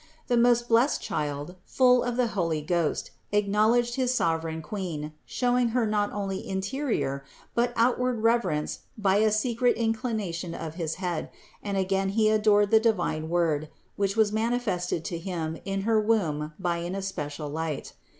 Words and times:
The 0.29 0.35
most 0.35 0.67
blessed 0.67 0.99
child, 1.03 1.57
full 1.63 2.01
of 2.01 2.17
the 2.17 2.29
Holy 2.29 2.63
Ghost, 2.63 3.11
acknowledged 3.31 3.97
his 3.97 4.11
sovereign 4.11 4.63
Queen, 4.63 5.13
showing 5.27 5.67
Her 5.77 5.85
not 5.85 6.11
only 6.11 6.47
interior, 6.49 7.23
but 7.53 7.71
outward 7.75 8.23
reverence 8.23 8.79
by 8.97 9.17
a 9.17 9.31
secret 9.31 9.77
inclination 9.77 10.55
of 10.55 10.73
his 10.73 10.95
head, 10.95 11.29
and 11.61 11.77
again 11.77 12.09
he 12.09 12.29
adored 12.31 12.71
the 12.71 12.79
divine 12.79 13.29
Word, 13.29 13.69
which 13.95 14.17
was 14.17 14.33
manifested 14.33 15.05
to 15.05 15.19
him 15.19 15.59
in 15.65 15.81
her 15.81 15.99
womb 16.01 16.53
by 16.57 16.77
an 16.79 16.95
especial 16.95 17.47
light. 17.49 17.93